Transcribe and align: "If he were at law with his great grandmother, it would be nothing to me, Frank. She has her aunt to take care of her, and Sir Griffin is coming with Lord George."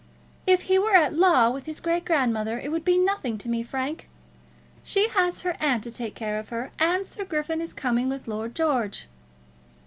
"If 0.47 0.63
he 0.63 0.79
were 0.79 0.95
at 0.95 1.13
law 1.13 1.51
with 1.51 1.67
his 1.67 1.79
great 1.79 2.05
grandmother, 2.05 2.59
it 2.59 2.71
would 2.71 2.83
be 2.83 2.97
nothing 2.97 3.37
to 3.37 3.47
me, 3.47 3.61
Frank. 3.61 4.09
She 4.83 5.09
has 5.09 5.41
her 5.41 5.55
aunt 5.59 5.83
to 5.83 5.91
take 5.91 6.15
care 6.15 6.39
of 6.39 6.49
her, 6.49 6.71
and 6.79 7.05
Sir 7.05 7.23
Griffin 7.23 7.61
is 7.61 7.71
coming 7.71 8.09
with 8.09 8.27
Lord 8.27 8.55
George." 8.55 9.05